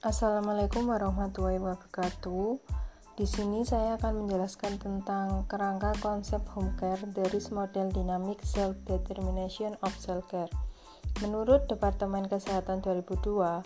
[0.00, 2.56] Assalamualaikum warahmatullahi wabarakatuh.
[3.20, 9.76] Di sini saya akan menjelaskan tentang kerangka konsep home care dari model dynamic self determination
[9.84, 10.48] of self care.
[11.20, 13.60] Menurut Departemen Kesehatan 2002,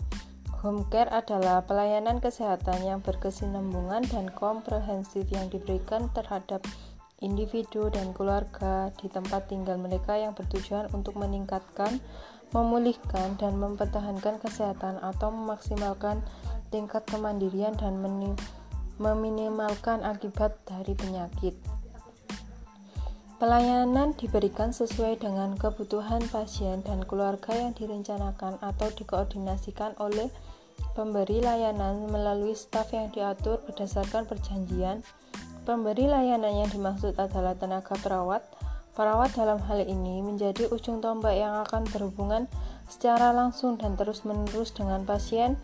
[0.59, 6.59] home care adalah pelayanan kesehatan yang berkesinambungan dan komprehensif yang diberikan terhadap
[7.23, 12.03] individu dan keluarga di tempat tinggal mereka yang bertujuan untuk meningkatkan
[12.55, 16.23] memulihkan dan mempertahankan kesehatan atau memaksimalkan
[16.71, 17.99] tingkat kemandirian dan
[18.95, 21.59] meminimalkan akibat dari penyakit.
[23.35, 30.31] Pelayanan diberikan sesuai dengan kebutuhan pasien dan keluarga yang direncanakan atau dikoordinasikan oleh
[30.95, 35.03] pemberi layanan melalui staf yang diatur berdasarkan perjanjian.
[35.67, 38.47] Pemberi layanan yang dimaksud adalah tenaga perawat,
[38.95, 42.47] Perawat dalam hal ini menjadi ujung tombak yang akan berhubungan
[42.87, 45.59] secara langsung dan terus-menerus dengan pasien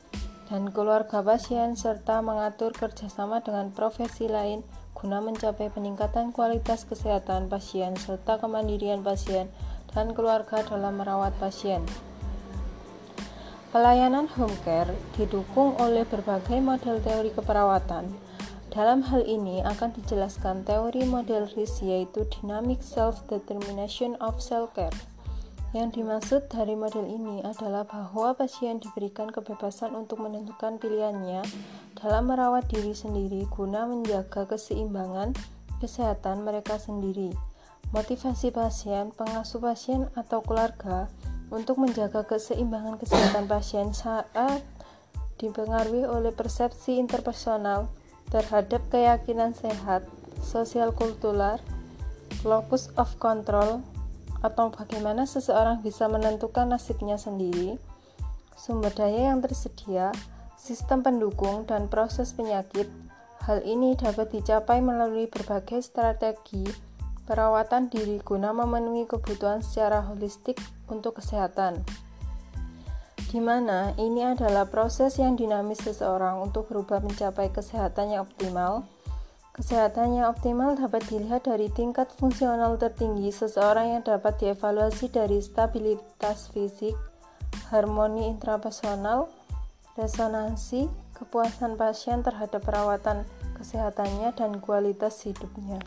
[0.51, 7.95] dan keluarga pasien serta mengatur kerjasama dengan profesi lain guna mencapai peningkatan kualitas kesehatan pasien
[7.95, 9.47] serta kemandirian pasien
[9.95, 11.87] dan keluarga dalam merawat pasien.
[13.71, 18.11] Pelayanan home care didukung oleh berbagai model teori keperawatan,
[18.71, 24.95] dalam hal ini akan dijelaskan teori model RIS yaitu Dynamic Self-Determination of Cell Care.
[25.75, 31.43] Yang dimaksud dari model ini adalah bahwa pasien diberikan kebebasan untuk menentukan pilihannya
[31.99, 35.35] dalam merawat diri sendiri guna menjaga keseimbangan
[35.83, 37.35] kesehatan mereka sendiri.
[37.91, 41.11] Motivasi pasien, pengasuh pasien, atau keluarga
[41.51, 44.63] untuk menjaga keseimbangan kesehatan pasien saat
[45.43, 47.91] dipengaruhi oleh persepsi interpersonal
[48.31, 50.07] terhadap keyakinan sehat,
[50.39, 51.59] sosial kultural,
[52.47, 53.83] locus of control,
[54.41, 57.77] atau bagaimana seseorang bisa menentukan nasibnya sendiri,
[58.57, 60.09] sumber daya yang tersedia,
[60.57, 62.89] sistem pendukung, dan proses penyakit.
[63.45, 66.65] Hal ini dapat dicapai melalui berbagai strategi
[67.25, 70.57] perawatan diri guna memenuhi kebutuhan secara holistik
[70.89, 71.81] untuk kesehatan
[73.31, 78.83] di mana ini adalah proses yang dinamis seseorang untuk berubah mencapai kesehatan yang optimal.
[79.55, 86.51] Kesehatan yang optimal dapat dilihat dari tingkat fungsional tertinggi seseorang yang dapat dievaluasi dari stabilitas
[86.51, 86.91] fisik,
[87.71, 89.31] harmoni intrapersonal,
[89.95, 93.23] resonansi, kepuasan pasien terhadap perawatan
[93.55, 95.79] kesehatannya, dan kualitas hidupnya.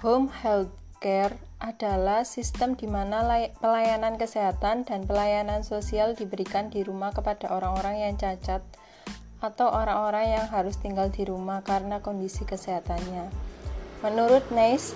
[0.00, 0.72] Home health
[1.04, 3.26] care adalah sistem di mana
[3.58, 8.62] pelayanan kesehatan dan pelayanan sosial diberikan di rumah kepada orang-orang yang cacat
[9.38, 13.30] atau orang-orang yang harus tinggal di rumah karena kondisi kesehatannya.
[14.02, 14.94] Menurut Neis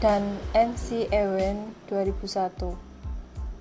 [0.00, 0.24] dan
[0.56, 2.88] MC Ewen 2001.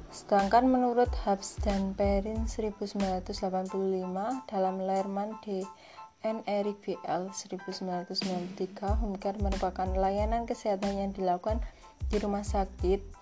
[0.07, 3.27] Sedangkan menurut Habs dan Perrin 1985
[4.47, 5.67] dalam Lerman D.
[6.25, 6.41] N.
[6.49, 11.61] Eric BL 1993, home care merupakan layanan kesehatan yang dilakukan
[12.07, 13.17] di rumah sakit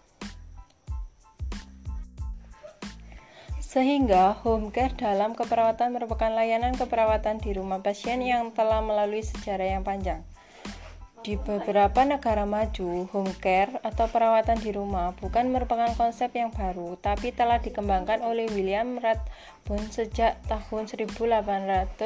[3.76, 9.68] sehingga home care dalam keperawatan merupakan layanan keperawatan di rumah pasien yang telah melalui sejarah
[9.68, 10.24] yang panjang.
[11.20, 16.96] Di beberapa negara maju, home care atau perawatan di rumah bukan merupakan konsep yang baru,
[17.04, 22.00] tapi telah dikembangkan oleh William Rathbone sejak tahun 1859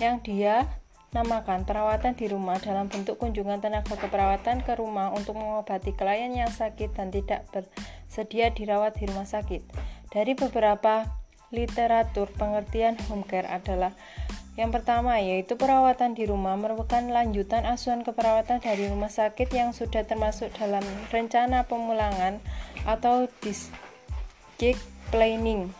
[0.00, 0.64] yang dia
[1.10, 6.54] Namakan perawatan di rumah dalam bentuk kunjungan tenaga keperawatan ke rumah untuk mengobati klien yang
[6.54, 9.58] sakit dan tidak bersedia dirawat di rumah sakit.
[10.14, 11.10] Dari beberapa
[11.50, 13.90] literatur pengertian home care adalah
[14.54, 20.06] yang pertama yaitu perawatan di rumah merupakan lanjutan asuhan keperawatan dari rumah sakit yang sudah
[20.06, 22.38] termasuk dalam rencana pemulangan
[22.86, 24.78] atau discharge
[25.10, 25.74] planning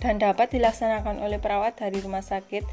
[0.00, 2.64] dan dapat dilaksanakan oleh perawat dari rumah sakit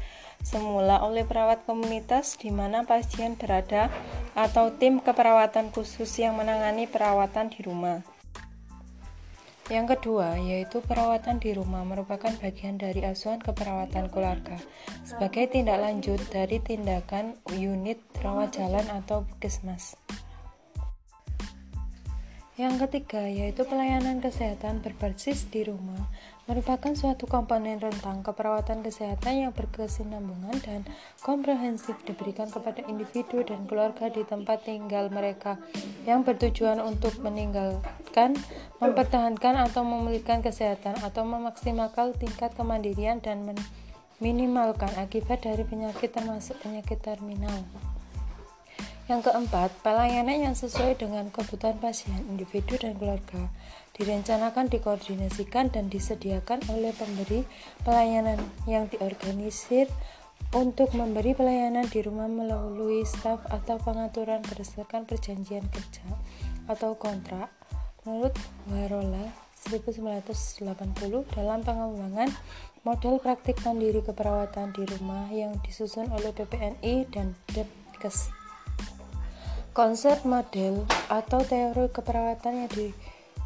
[0.42, 3.92] semula oleh perawat komunitas di mana pasien berada
[4.32, 8.00] atau tim keperawatan khusus yang menangani perawatan di rumah.
[9.68, 14.56] Yang kedua, yaitu perawatan di rumah merupakan bagian dari asuhan keperawatan keluarga
[15.04, 20.00] sebagai tindak lanjut dari tindakan unit rawat jalan atau puskesmas.
[22.56, 26.10] Yang ketiga, yaitu pelayanan kesehatan berbasis di rumah,
[26.48, 30.80] merupakan suatu komponen rentang keperawatan kesehatan yang berkesinambungan dan
[31.20, 35.60] komprehensif diberikan kepada individu dan keluarga di tempat tinggal mereka
[36.08, 38.32] yang bertujuan untuk meninggalkan,
[38.80, 46.96] mempertahankan atau memulihkan kesehatan atau memaksimalkan tingkat kemandirian dan meminimalkan akibat dari penyakit termasuk penyakit
[47.04, 47.60] terminal.
[49.08, 53.48] Yang keempat, pelayanan yang sesuai dengan kebutuhan pasien, individu, dan keluarga
[53.96, 57.48] direncanakan, dikoordinasikan, dan disediakan oleh pemberi
[57.88, 58.36] pelayanan
[58.68, 59.88] yang diorganisir
[60.52, 66.06] untuk memberi pelayanan di rumah melalui staf atau pengaturan berdasarkan perjanjian kerja
[66.68, 67.48] atau kontrak
[68.04, 68.36] menurut
[68.70, 69.28] Warola
[69.66, 72.30] 1980 dalam pengembangan
[72.86, 78.37] model praktik mandiri keperawatan di rumah yang disusun oleh PPNI dan Depkes.
[79.78, 82.90] Konsep model atau teori keperawatan yang, di,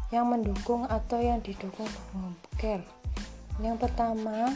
[0.09, 1.85] yang mendukung atau yang didukung
[2.57, 2.81] care.
[3.61, 4.49] Yang pertama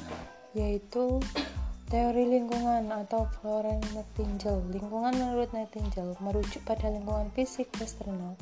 [0.57, 1.21] yaitu
[1.93, 4.65] teori lingkungan atau Florence Nightingale.
[4.73, 8.33] Lingkungan menurut Nightingale merujuk pada lingkungan fisik eksternal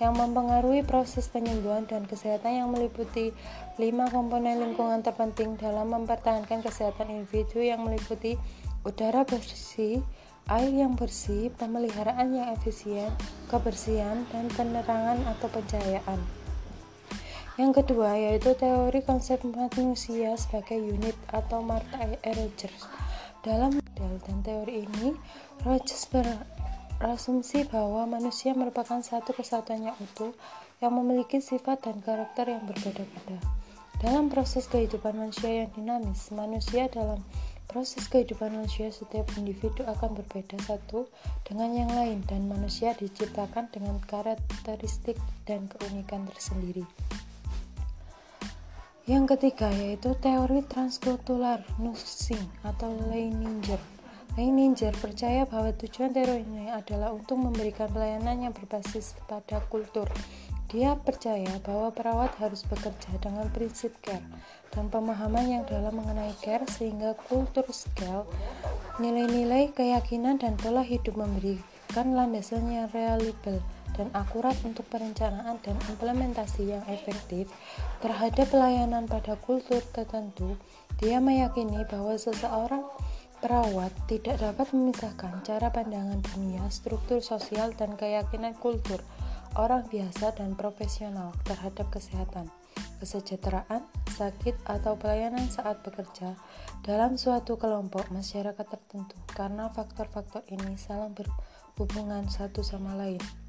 [0.00, 3.36] yang mempengaruhi proses penyembuhan dan kesehatan yang meliputi
[3.76, 8.40] lima komponen lingkungan terpenting dalam mempertahankan kesehatan individu yang meliputi
[8.80, 10.00] udara bersih,
[10.48, 13.12] air yang bersih, pemeliharaan yang efisien,
[13.52, 16.20] kebersihan, dan penerangan atau pencahayaan.
[17.58, 22.86] Yang kedua yaitu teori konsep manusia sebagai unit atau Martha Rogers.
[23.42, 25.12] Dalam model dan teori ini,
[25.66, 26.26] Rogers ber
[26.98, 30.34] asumsi bahwa manusia merupakan satu kesatuan yang utuh
[30.78, 33.38] yang memiliki sifat dan karakter yang berbeda-beda.
[33.98, 37.18] Dalam proses kehidupan manusia yang dinamis, manusia dalam
[37.68, 41.06] proses kehidupan manusia setiap individu akan berbeda satu
[41.44, 46.88] dengan yang lain dan manusia diciptakan dengan karakteristik dan keunikan tersendiri.
[49.04, 53.98] Yang ketiga yaitu teori transkultural nursing atau Leininger
[54.38, 60.06] Leininger percaya bahwa tujuan teori ini adalah untuk memberikan pelayanan yang berbasis pada kultur.
[60.68, 64.20] Dia percaya bahwa perawat harus bekerja dengan prinsip care
[64.68, 68.28] dan pemahaman yang dalam mengenai care sehingga kultur scale,
[69.00, 73.64] nilai-nilai keyakinan dan pola hidup memberikan landasan yang reliable
[73.96, 77.48] dan akurat untuk perencanaan dan implementasi yang efektif
[78.04, 80.60] terhadap pelayanan pada kultur tertentu.
[81.00, 82.84] Dia meyakini bahwa seseorang
[83.38, 88.98] Perawat tidak dapat memisahkan cara pandangan dunia, struktur sosial, dan keyakinan kultur
[89.58, 92.46] orang biasa dan profesional terhadap kesehatan,
[93.02, 96.38] kesejahteraan, sakit, atau pelayanan saat bekerja
[96.86, 103.47] dalam suatu kelompok masyarakat tertentu karena faktor-faktor ini saling berhubungan satu sama lain.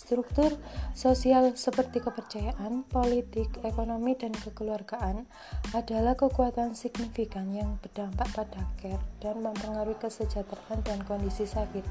[0.00, 0.56] Struktur
[0.96, 5.28] sosial seperti kepercayaan, politik, ekonomi, dan kekeluargaan
[5.76, 11.84] adalah kekuatan signifikan yang berdampak pada care dan mempengaruhi kesejahteraan dan kondisi sakit.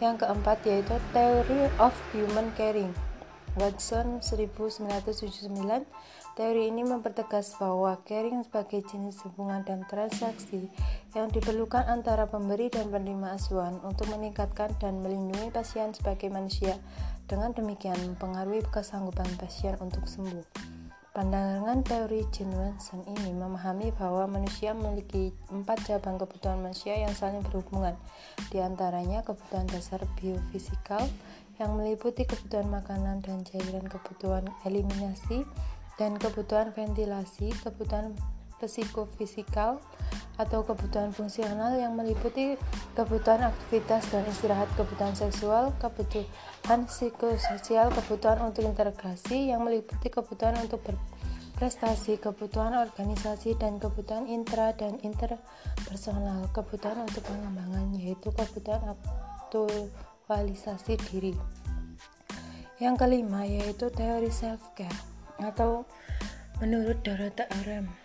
[0.00, 2.96] Yang keempat yaitu Theory of Human Caring.
[3.60, 5.84] Watson 1979
[6.32, 10.72] Teori ini mempertegas bahwa caring sebagai jenis hubungan dan transaksi
[11.12, 16.80] yang diperlukan antara pemberi dan penerima asuhan untuk meningkatkan dan melindungi pasien sebagai manusia
[17.26, 20.72] dengan demikian mempengaruhi kesanggupan pasien untuk sembuh.
[21.12, 22.72] Pandangan teori Jane
[23.04, 27.92] ini memahami bahwa manusia memiliki empat cabang kebutuhan manusia yang saling berhubungan,
[28.48, 31.04] di antaranya kebutuhan dasar biofisikal
[31.60, 35.44] yang meliputi kebutuhan makanan dan cairan, kebutuhan eliminasi,
[36.00, 38.16] dan kebutuhan ventilasi, kebutuhan
[38.62, 39.82] psikofisikal
[40.40, 42.56] atau kebutuhan fungsional yang meliputi
[42.96, 50.80] kebutuhan aktivitas dan istirahat, kebutuhan seksual, kebutuhan psikososial, kebutuhan untuk integrasi yang meliputi kebutuhan untuk
[50.82, 61.36] berprestasi, kebutuhan organisasi dan kebutuhan intra dan interpersonal, kebutuhan untuk pengembangan yaitu kebutuhan aktualisasi diri.
[62.80, 64.96] Yang kelima yaitu teori self care
[65.38, 65.86] atau
[66.58, 68.01] menurut Dorota Orem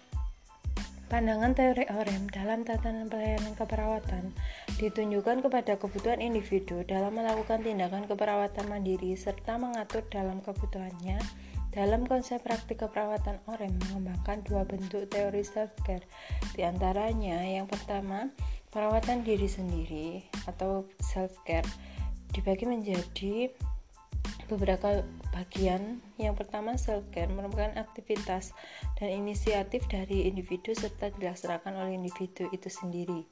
[1.08, 4.36] Pandangan teori OREM dalam tatanan pelayanan keperawatan
[4.76, 11.16] ditunjukkan kepada kebutuhan individu dalam melakukan tindakan keperawatan mandiri serta mengatur dalam kebutuhannya.
[11.72, 16.04] Dalam konsep praktik keperawatan OREM mengembangkan dua bentuk teori self-care,
[16.52, 18.28] di antaranya yang pertama,
[18.68, 21.72] perawatan diri sendiri atau self-care
[22.36, 23.48] dibagi menjadi
[24.48, 25.03] beberapa
[25.36, 26.00] bagian.
[26.15, 28.55] Yang pertama, self-care merupakan aktivitas
[28.98, 33.27] dan inisiatif dari individu serta dilaksanakan oleh individu itu sendiri.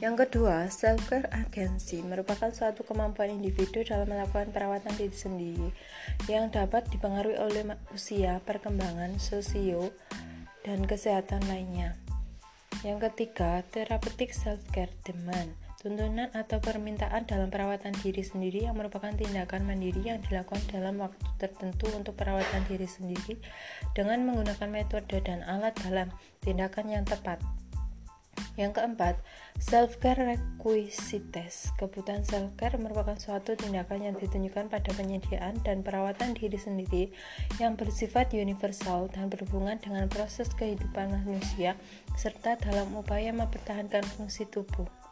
[0.00, 5.68] Yang kedua, self-care agency merupakan suatu kemampuan individu dalam melakukan perawatan diri sendiri
[6.28, 9.92] yang dapat dipengaruhi oleh usia, perkembangan, sosio,
[10.64, 11.96] dan kesehatan lainnya.
[12.84, 19.70] Yang ketiga, therapeutic self-care demand tuntunan atau permintaan dalam perawatan diri sendiri yang merupakan tindakan
[19.70, 23.38] mandiri yang dilakukan dalam waktu tertentu untuk perawatan diri sendiri
[23.94, 26.10] dengan menggunakan metode dan alat dalam
[26.42, 27.38] tindakan yang tepat.
[28.58, 29.14] Yang keempat,
[29.62, 31.70] self-care requisites.
[31.78, 37.14] Kebutuhan self-care merupakan suatu tindakan yang ditunjukkan pada penyediaan dan perawatan diri sendiri
[37.62, 41.78] yang bersifat universal dan berhubungan dengan proses kehidupan manusia
[42.18, 45.05] serta dalam upaya mempertahankan fungsi tubuh.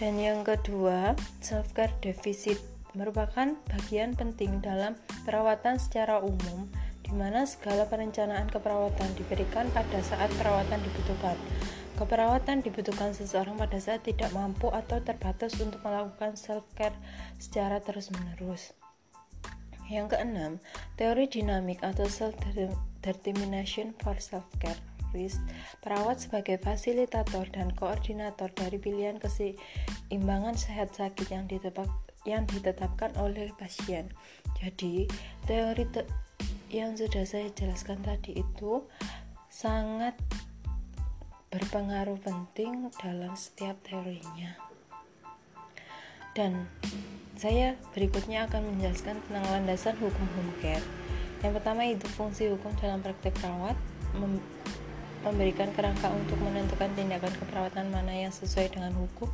[0.00, 1.12] Dan yang kedua,
[1.44, 2.56] self-care deficit
[2.96, 4.96] merupakan bagian penting dalam
[5.28, 6.72] perawatan secara umum
[7.04, 11.36] di mana segala perencanaan keperawatan diberikan pada saat perawatan dibutuhkan.
[12.00, 16.96] Keperawatan dibutuhkan seseorang pada saat tidak mampu atau terbatas untuk melakukan self-care
[17.36, 18.72] secara terus-menerus.
[19.92, 20.52] Yang keenam,
[20.96, 24.89] teori dinamik atau self-determination for self-care.
[25.82, 31.90] Perawat sebagai fasilitator dan koordinator dari pilihan keseimbangan sehat sakit yang ditetap,
[32.22, 34.10] yang ditetapkan oleh pasien.
[34.58, 35.10] Jadi,
[35.44, 36.06] teori te
[36.70, 38.86] yang sudah saya jelaskan tadi itu
[39.50, 40.14] sangat
[41.50, 44.54] berpengaruh penting dalam setiap teorinya.
[46.30, 46.70] Dan
[47.34, 50.84] saya berikutnya akan menjelaskan tentang landasan hukum home care.
[51.42, 53.74] Yang pertama itu fungsi hukum dalam praktek perawat
[55.20, 59.28] memberikan kerangka untuk menentukan tindakan keperawatan mana yang sesuai dengan hukum,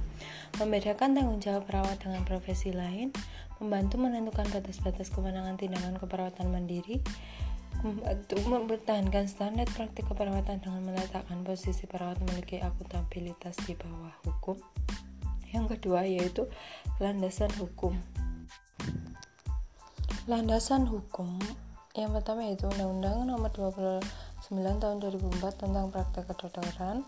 [0.59, 3.15] membedakan tanggung jawab perawat dengan profesi lain,
[3.63, 6.99] membantu menentukan batas-batas kewenangan tindakan keperawatan mandiri,
[7.87, 14.59] membantu mempertahankan standar praktik keperawatan dengan meletakkan posisi perawat memiliki akuntabilitas di bawah hukum.
[15.55, 16.51] Yang kedua yaitu
[16.99, 17.95] landasan hukum.
[20.27, 21.39] Landasan hukum
[21.97, 24.05] yang pertama yaitu Undang-Undang Nomor 20
[24.47, 27.03] 9 tahun 2004 tentang praktek kedokteran.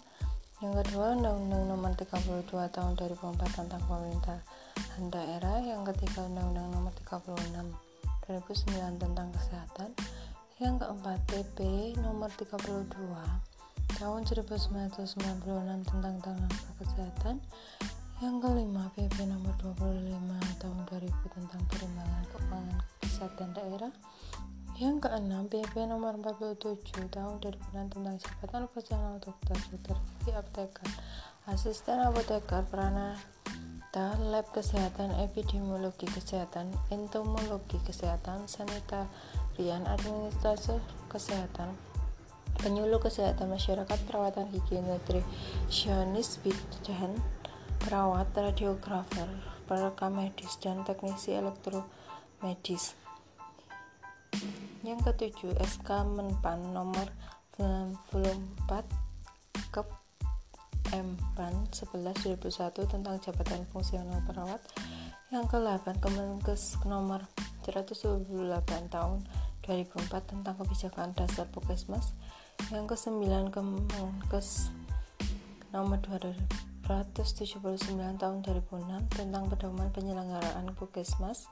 [0.58, 5.62] Yang kedua Undang-Undang Nomor 32 tahun 2004 tentang pemerintahan daerah.
[5.62, 7.38] Yang ketiga Undang-Undang Nomor 36
[8.26, 9.94] 2009 tentang kesehatan.
[10.58, 11.58] Yang keempat PP
[12.02, 12.90] Nomor 32
[14.02, 15.14] tahun 1996
[15.86, 17.38] tentang tenaga kesehatan.
[18.18, 21.06] Yang kelima PP nomor 25 tahun 2000
[21.38, 23.94] tentang perimbangan keuangan kesehatan daerah
[24.78, 30.86] yang keenam, PP nomor 47 tahun 2006 tentang jabatan fungsional dokter, dokter gigi apoteker,
[31.50, 40.78] asisten apoteker, pranata, lab kesehatan, epidemiologi kesehatan, entomologi kesehatan, sanitarian, administrasi
[41.10, 41.74] kesehatan,
[42.62, 47.18] penyuluh kesehatan masyarakat, perawatan gigi, nutrisionis, bidan,
[47.82, 49.26] perawat, radiografer,
[49.66, 52.94] perekam medis, dan teknisi elektromedis.
[54.88, 57.12] Yang ketujuh, SK Menpan nomor
[57.60, 58.88] 94
[59.68, 59.84] ke
[60.96, 64.64] M-PAN 11 2001 tentang jabatan fungsional perawat.
[65.28, 67.20] Yang ke-8, Kemenkes nomor
[67.68, 68.32] 128
[68.88, 69.28] tahun
[69.60, 72.16] 2004 tentang kebijakan dasar Pukesmas.
[72.72, 74.72] Yang ke-9, Kemenkes
[75.68, 77.60] nomor 279
[78.16, 81.44] tahun 2006 tentang pedoman penyelenggaraan Pukesmas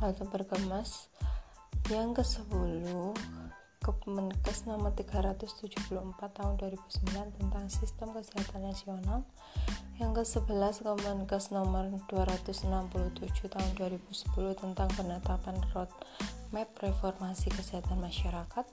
[0.00, 1.12] atau Perkemas
[1.90, 2.86] yang ke-10
[3.80, 5.66] Kemenkes nomor 374
[6.14, 9.26] tahun 2009 tentang sistem kesehatan nasional.
[9.98, 12.70] Yang ke-11 Kemenkes nomor 267
[13.50, 18.66] tahun 2010 tentang penetapan roadmap reformasi kesehatan masyarakat.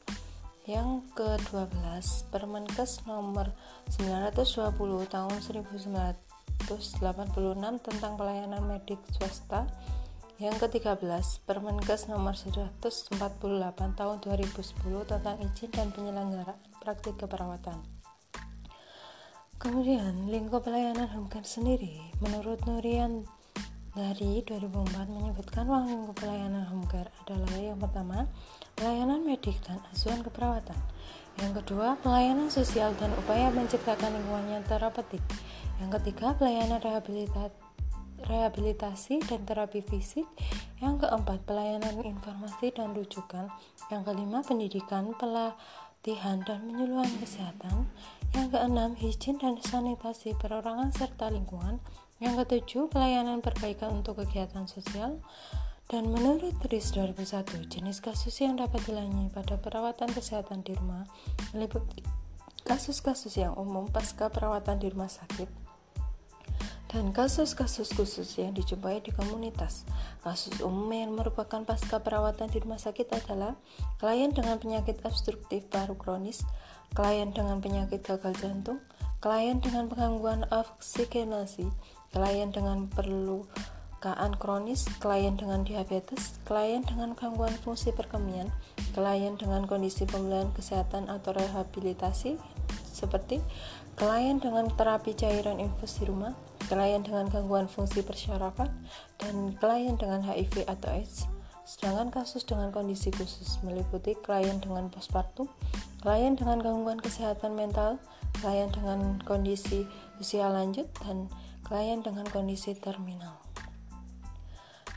[0.69, 3.50] Yang ke-12 Permenkes nomor
[3.97, 6.69] 920 tahun 1986
[7.81, 9.65] tentang pelayanan medik swasta
[10.38, 12.77] yang ke-13, Permenkes nomor 148
[13.98, 17.82] tahun 2010 tentang izin dan penyelenggaraan praktik keperawatan.
[19.58, 23.25] Kemudian, lingkup pelayanan Humkan sendiri, menurut Nurian
[23.98, 28.29] dari 2004 menyebutkan ruang lingkup pelayanan Homecare adalah yang pertama,
[28.77, 30.77] pelayanan medik dan asuhan keperawatan.
[31.41, 35.25] Yang kedua, pelayanan sosial dan upaya menciptakan lingkungan yang terapeutik.
[35.82, 37.66] Yang ketiga, pelayanan rehabilitasi
[38.25, 40.25] rehabilitasi dan terapi fisik.
[40.81, 43.53] Yang keempat, pelayanan informasi dan rujukan.
[43.93, 47.86] Yang kelima, pendidikan, pelatihan dan penyuluhan kesehatan.
[48.33, 51.77] Yang keenam, hijin dan sanitasi perorangan serta lingkungan.
[52.17, 55.21] Yang ketujuh, pelayanan perbaikan untuk kegiatan sosial.
[55.88, 61.07] Dan menurut RIS 2001, jenis kasus yang dapat dilayani pada perawatan kesehatan di rumah
[61.55, 62.03] meliputi
[62.67, 65.47] kasus-kasus yang umum pasca perawatan di rumah sakit,
[66.88, 69.84] dan kasus-kasus khusus yang dijumpai di komunitas.
[70.24, 73.60] Kasus umum yang merupakan pasca perawatan di rumah sakit adalah
[74.00, 76.48] klien dengan penyakit obstruktif paru kronis,
[76.96, 78.79] klien dengan penyakit gagal jantung,
[79.20, 81.67] klien dengan penggangguan oksigenasi,
[82.15, 88.48] klien dengan perlukaan kronis, klien dengan diabetes, klien dengan gangguan fungsi perkemian,
[88.96, 92.39] klien dengan kondisi pemulihan kesehatan atau rehabilitasi
[92.96, 93.44] seperti
[93.98, 98.69] klien dengan terapi cairan infus di rumah, klien dengan gangguan fungsi persyarafan,
[99.17, 101.25] dan klien dengan HIV atau AIDS.
[101.67, 105.51] Sedangkan kasus dengan kondisi khusus meliputi klien dengan postpartum,
[106.00, 108.00] klien dengan gangguan kesehatan mental,
[108.39, 109.83] klien dengan kondisi
[110.19, 111.27] usia lanjut, dan
[111.67, 113.36] klien dengan kondisi terminal.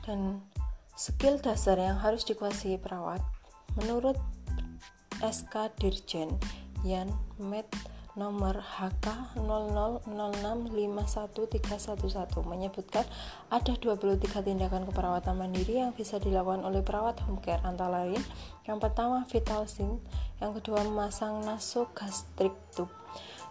[0.07, 0.43] Dan
[0.95, 3.23] skill dasar yang harus dikuasai perawat
[3.79, 4.19] menurut
[5.21, 6.39] SK Dirjen
[6.87, 7.69] Yan Med
[8.21, 9.41] nomor HK
[10.05, 13.09] 0006513111 menyebutkan
[13.49, 17.65] ada 23 tindakan keperawatan mandiri yang bisa dilakukan oleh perawat home care.
[17.65, 18.21] Antara lain
[18.69, 19.97] yang pertama vital sign,
[20.37, 22.93] yang kedua memasang nasogastrik tube,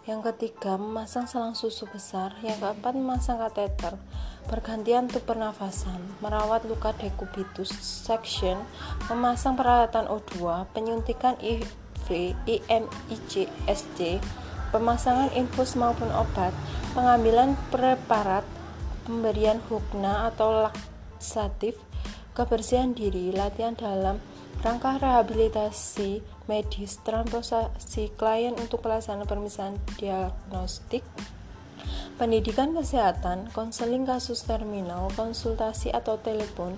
[0.06, 3.98] yang ketiga memasang selang susu besar, yang keempat memasang kateter,
[4.46, 8.62] pergantian tube pernafasan, merawat luka dekubitus, section,
[9.10, 11.66] memasang peralatan O2, penyuntikan IV,
[12.46, 14.22] IM, IC, SC,
[14.70, 16.54] pemasangan infus maupun obat,
[16.94, 18.46] pengambilan preparat,
[19.06, 21.78] pemberian hukna atau laksatif,
[22.34, 24.22] kebersihan diri, latihan dalam
[24.62, 31.02] rangka rehabilitasi medis, transportasi klien untuk pelaksanaan pemisahan diagnostik,
[32.20, 36.76] pendidikan kesehatan, konseling kasus terminal, konsultasi atau telepon,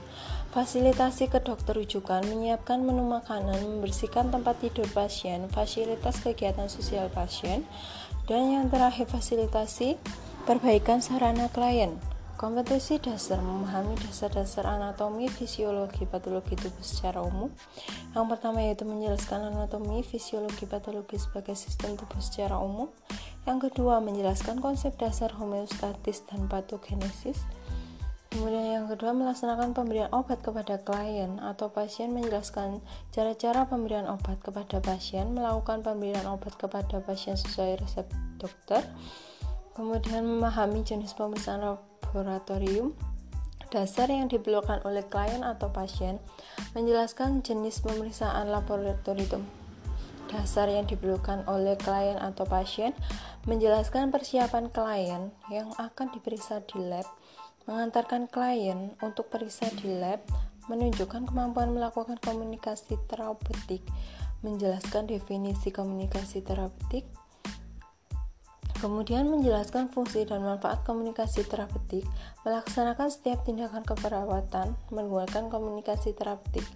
[0.53, 7.65] fasilitasi ke dokter rujukan, menyiapkan menu makanan, membersihkan tempat tidur pasien, fasilitas kegiatan sosial pasien,
[8.29, 9.97] dan yang terakhir fasilitasi
[10.45, 11.97] perbaikan sarana klien.
[12.37, 17.55] Kompetensi dasar memahami dasar-dasar anatomi, fisiologi, patologi tubuh secara umum.
[18.19, 22.91] Yang pertama yaitu menjelaskan anatomi, fisiologi, patologi sebagai sistem tubuh secara umum.
[23.47, 27.47] Yang kedua menjelaskan konsep dasar homeostatis dan patogenesis.
[28.33, 32.81] Kemudian yang kedua melaksanakan pemberian obat kepada klien atau pasien menjelaskan
[33.13, 38.09] cara-cara pemberian obat kepada pasien, melakukan pemberian obat kepada pasien sesuai resep
[38.41, 38.81] dokter.
[39.77, 42.97] Kemudian memahami jenis pemeriksaan laboratorium
[43.69, 46.17] dasar yang diperlukan oleh klien atau pasien,
[46.73, 49.45] menjelaskan jenis pemeriksaan laboratorium
[50.33, 52.97] dasar yang diperlukan oleh klien atau pasien,
[53.45, 57.05] menjelaskan persiapan klien yang akan diperiksa di lab,
[57.67, 60.23] mengantarkan klien untuk periksa di lab,
[60.67, 63.83] menunjukkan kemampuan melakukan komunikasi terapeutik,
[64.43, 67.07] menjelaskan definisi komunikasi terapeutik,
[68.83, 72.03] kemudian menjelaskan fungsi dan manfaat komunikasi terapeutik,
[72.43, 76.67] melaksanakan setiap tindakan keperawatan menggunakan komunikasi terapeutik.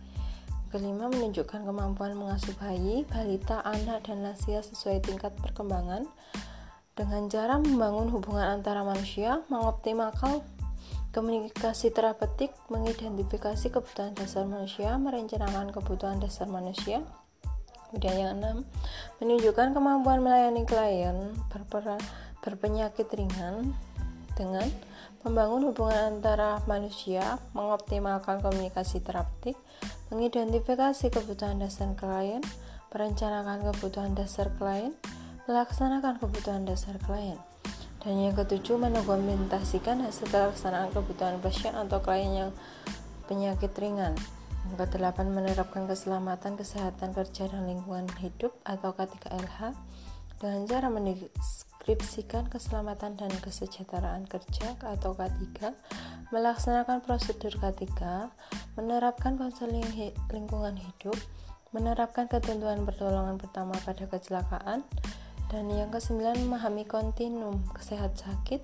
[0.70, 6.06] Kelima, menunjukkan kemampuan mengasuh bayi, balita, anak, dan lansia sesuai tingkat perkembangan
[6.98, 10.42] dengan cara membangun hubungan antara manusia, mengoptimalkan
[11.16, 17.00] Komunikasi terapeutik mengidentifikasi kebutuhan dasar manusia, merencanakan kebutuhan dasar manusia.
[17.88, 18.68] Kemudian yang enam,
[19.24, 21.96] menunjukkan kemampuan melayani klien berperan,
[22.44, 23.72] berpenyakit ringan
[24.36, 24.68] dengan
[25.24, 29.56] membangun hubungan antara manusia, mengoptimalkan komunikasi terapeutik,
[30.12, 32.44] mengidentifikasi kebutuhan dasar klien,
[32.92, 34.92] merencanakan kebutuhan dasar klien,
[35.48, 37.40] melaksanakan kebutuhan dasar klien.
[38.06, 42.50] Dan yang ketujuh, mendokumentasikan hasil pelaksanaan kebutuhan pasien atau klien yang
[43.26, 44.14] penyakit ringan.
[44.70, 49.74] Yang kedelapan, menerapkan keselamatan kesehatan kerja dan lingkungan hidup atau K3LH
[50.38, 55.74] dengan cara mendeskripsikan keselamatan dan kesejahteraan kerja atau K3,
[56.30, 57.90] melaksanakan prosedur K3,
[58.78, 59.82] menerapkan konseling
[60.30, 61.18] lingkungan hidup,
[61.74, 64.86] menerapkan ketentuan pertolongan pertama pada kecelakaan,
[65.50, 68.62] dan yang kesembilan, memahami kontinum kesehat sakit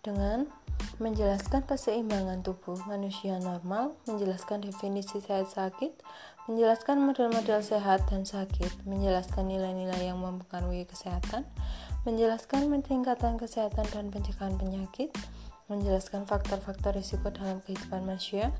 [0.00, 0.48] dengan
[0.96, 5.92] menjelaskan keseimbangan tubuh manusia normal, menjelaskan definisi sehat sakit,
[6.48, 11.44] menjelaskan model-model sehat dan sakit, menjelaskan nilai-nilai yang mempengaruhi kesehatan,
[12.08, 15.12] menjelaskan peningkatan kesehatan dan pencegahan penyakit,
[15.68, 18.50] menjelaskan faktor-faktor risiko dalam kehidupan manusia,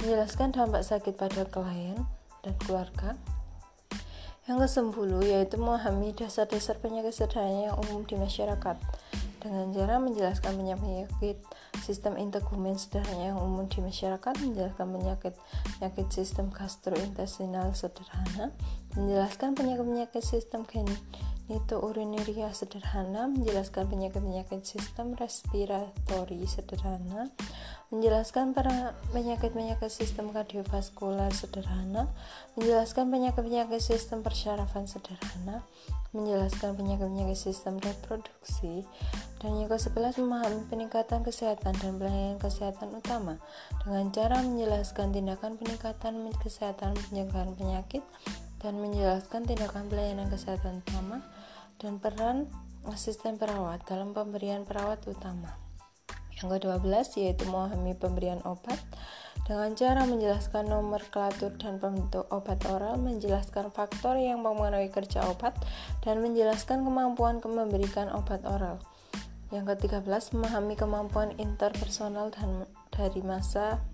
[0.00, 1.98] menjelaskan dampak sakit pada klien
[2.40, 3.18] dan keluarga,
[4.44, 8.76] yang ke-10 yaitu memahami dasar-dasar penyakit sederhana yang umum di masyarakat.
[9.40, 11.36] Dengan cara menjelaskan penyakit
[11.84, 15.34] sistem integumen sederhana yang umum di masyarakat, menjelaskan penyakit
[15.76, 18.56] penyakit sistem gastrointestinal sederhana,
[18.96, 20.64] menjelaskan penyakit-penyakit sistem
[21.44, 27.28] genitourinuria sederhana, menjelaskan penyakit-penyakit sistem respiratori sederhana,
[27.92, 32.08] menjelaskan para penyakit-penyakit sistem kardiovaskular sederhana,
[32.56, 35.60] menjelaskan penyakit-penyakit sistem persyarafan sederhana,
[36.16, 38.88] menjelaskan penyakit-penyakit sistem reproduksi,
[39.44, 43.36] dan yang ke-11 memahami peningkatan kesehatan dan pelayanan kesehatan utama.
[43.84, 48.00] Dengan cara menjelaskan tindakan peningkatan kesehatan pencegahan penyakit
[48.64, 51.20] dan menjelaskan tindakan pelayanan kesehatan utama
[51.76, 52.48] dan peran
[52.88, 55.52] asisten perawat dalam pemberian perawat utama.
[56.40, 58.80] Yang ke-12 yaitu memahami pemberian obat
[59.44, 65.52] dengan cara menjelaskan nomenklatur dan pembentuk obat oral, menjelaskan faktor yang mempengaruhi kerja obat,
[66.00, 68.80] dan menjelaskan kemampuan memberikan obat oral.
[69.52, 73.84] Yang ke-13 memahami kemampuan interpersonal dan dari masa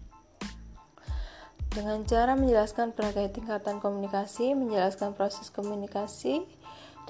[1.71, 6.43] dengan cara menjelaskan berbagai tingkatan komunikasi, menjelaskan proses komunikasi,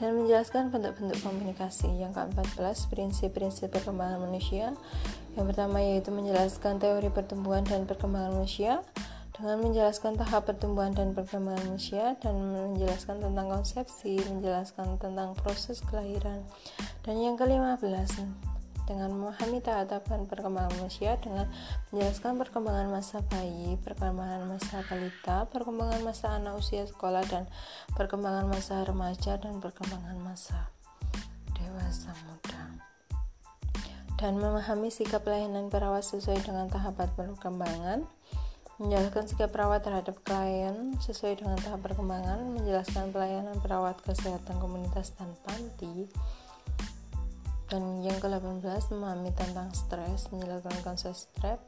[0.01, 1.89] dan menjelaskan bentuk-bentuk komunikasi.
[2.01, 4.73] Yang ke-14, prinsip-prinsip perkembangan manusia.
[5.37, 8.85] Yang pertama yaitu menjelaskan teori pertumbuhan dan perkembangan manusia
[9.41, 16.45] dengan menjelaskan tahap pertumbuhan dan perkembangan manusia dan menjelaskan tentang konsepsi, menjelaskan tentang proses kelahiran.
[17.01, 18.21] Dan yang ke-15,
[18.91, 21.47] dengan memahami tahapan perkembangan manusia dengan
[21.95, 27.47] menjelaskan perkembangan masa bayi, perkembangan masa balita, perkembangan masa anak usia sekolah dan
[27.95, 30.75] perkembangan masa remaja dan perkembangan masa
[31.55, 32.83] dewasa muda.
[34.19, 38.03] Dan memahami sikap pelayanan perawat sesuai dengan tahapan perkembangan,
[38.83, 45.31] menjelaskan sikap perawat terhadap klien sesuai dengan tahap perkembangan, menjelaskan pelayanan perawat kesehatan komunitas dan
[45.45, 46.09] panti,
[47.71, 51.63] dan yang ke-18 memahami tentang stres, menjelaskan konsep stres,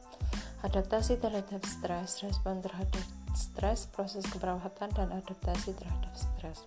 [0.67, 3.07] adaptasi terhadap stres, respon terhadap
[3.39, 6.67] stres, proses keperawatan dan adaptasi terhadap stres.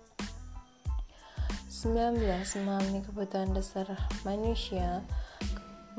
[1.68, 2.16] 19.
[2.64, 3.84] Memahami kebutuhan dasar
[4.24, 5.04] manusia,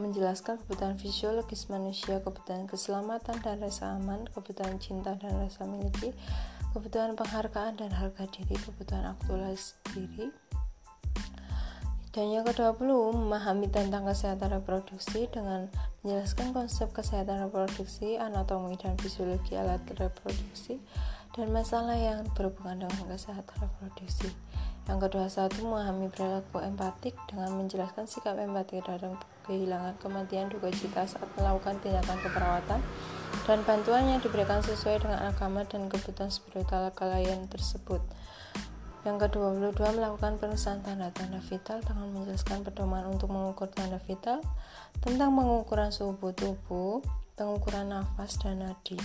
[0.02, 6.18] menjelaskan kebutuhan fisiologis manusia, kebutuhan keselamatan dan rasa aman, kebutuhan cinta dan rasa miliki,
[6.74, 10.28] kebutuhan penghargaan dan harga diri, kebutuhan aktualisasi diri,
[12.18, 15.70] dan yang ke-20, memahami tentang kesehatan reproduksi dengan
[16.02, 20.82] menjelaskan konsep kesehatan reproduksi, anatomi dan fisiologi alat reproduksi,
[21.38, 24.34] dan masalah yang berhubungan dengan kesehatan reproduksi.
[24.90, 31.30] Yang ke-21, memahami perilaku empatik dengan menjelaskan sikap empatik terhadap kehilangan, kematian, duka cita saat
[31.38, 32.82] melakukan tindakan keperawatan,
[33.46, 38.02] dan bantuan yang diberikan sesuai dengan agama dan kebutuhan spiritual klien tersebut.
[39.06, 44.42] Yang ke-22 melakukan penulisan tanda-tanda vital dengan menjelaskan pedoman untuk mengukur tanda vital
[45.04, 47.06] tentang pengukuran suhu tubuh,
[47.38, 48.98] pengukuran nafas dan nadi.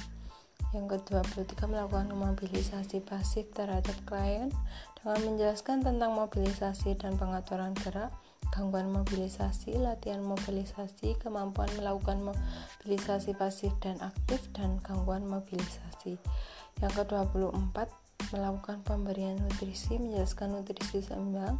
[0.72, 4.48] Yang ke-23 melakukan mobilisasi pasif terhadap klien
[4.96, 8.08] dengan menjelaskan tentang mobilisasi dan pengaturan gerak,
[8.48, 16.16] gangguan mobilisasi, latihan mobilisasi, kemampuan melakukan mobilisasi pasif dan aktif, dan gangguan mobilisasi.
[16.80, 21.58] Yang ke-24 melakukan pemberian nutrisi, menjelaskan nutrisi seimbang,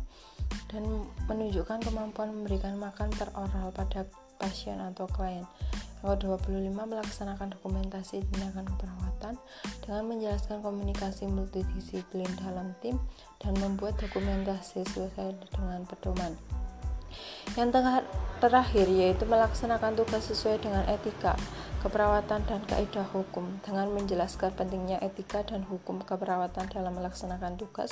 [0.70, 0.82] dan
[1.26, 4.06] menunjukkan kemampuan memberikan makan teroral pada
[4.38, 5.46] pasien atau klien.
[6.02, 9.34] Yang ke-25 melaksanakan dokumentasi tindakan keperawatan
[9.86, 12.98] dengan menjelaskan komunikasi multidisiplin dalam tim
[13.38, 16.61] dan membuat dokumentasi sesuai dengan pedoman.
[17.58, 18.00] Yang
[18.42, 21.38] terakhir yaitu melaksanakan tugas sesuai dengan etika,
[21.82, 27.90] keperawatan dan kaidah hukum dengan menjelaskan pentingnya etika dan hukum keperawatan dalam melaksanakan tugas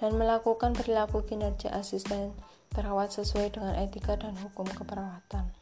[0.00, 2.32] dan melakukan perilaku kinerja asisten
[2.72, 5.52] perawat sesuai dengan etika dan hukum keperawatan.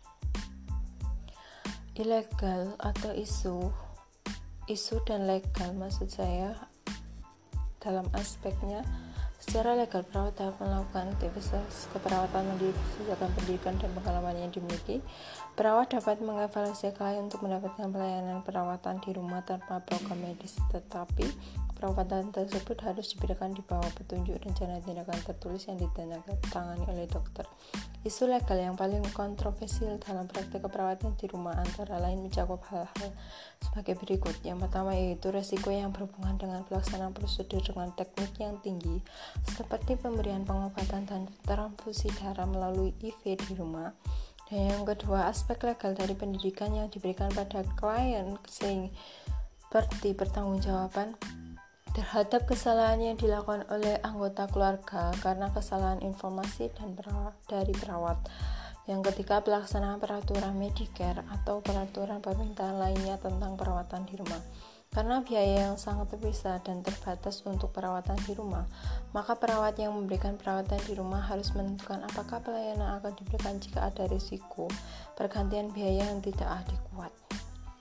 [1.95, 3.71] Ilegal atau isu
[4.64, 6.57] isu dan legal maksud saya
[7.85, 8.81] dalam aspeknya
[9.45, 15.05] Secara legal, perawat dapat melakukan aktivitas keperawatan berdasarkan pendidikan dan pengalaman yang dimiliki.
[15.53, 21.29] Perawat dapat mengevaluasi klien untuk mendapatkan pelayanan perawatan di rumah tanpa program medis, tetapi
[21.85, 27.44] Perawatan tersebut harus diberikan di bawah petunjuk rencana tindakan tertulis yang ditandatangani oleh dokter.
[28.09, 33.12] Isu legal yang paling kontroversial dalam praktek keperawatan di rumah antara lain mencakup hal-hal
[33.61, 34.33] sebagai berikut.
[34.40, 39.05] Yang pertama yaitu resiko yang berhubungan dengan pelaksanaan prosedur dengan teknik yang tinggi,
[39.44, 43.92] seperti pemberian pengobatan dan transfusi darah melalui IV di rumah.
[44.49, 51.44] Dan yang kedua, aspek legal dari pendidikan yang diberikan pada klien seperti pertanggungjawaban
[51.95, 58.19] terhadap kesalahan yang dilakukan oleh anggota keluarga karena kesalahan informasi dan perawat, dari perawat.
[58.85, 64.43] Yang ketiga, pelaksanaan peraturan Medicare atau peraturan permintaan lainnya tentang perawatan di rumah.
[64.95, 68.63] Karena biaya yang sangat terpisah dan terbatas untuk perawatan di rumah,
[69.11, 74.07] maka perawat yang memberikan perawatan di rumah harus menentukan apakah pelayanan akan diberikan jika ada
[74.07, 74.71] risiko
[75.19, 77.24] pergantian biaya yang tidak adekuat.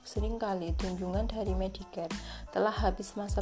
[0.03, 2.11] Seringkali tunjungan dari Medicare
[2.51, 3.39] telah habis masa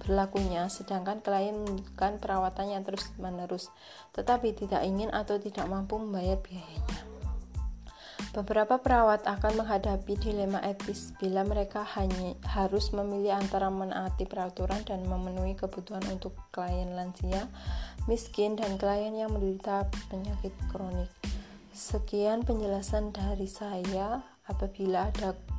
[0.00, 3.68] berlakunya, sedangkan klien membutuhkan perawatan yang terus-menerus,
[4.16, 7.08] tetapi tidak ingin atau tidak mampu membayar biayanya.
[8.32, 15.04] Beberapa perawat akan menghadapi dilema etis bila mereka hanya harus memilih antara menaati peraturan dan
[15.06, 17.48] memenuhi kebutuhan untuk klien lansia,
[18.04, 21.08] miskin, dan klien yang menderita penyakit kronik.
[21.72, 24.22] Sekian penjelasan dari saya.
[24.48, 25.36] Apabila ada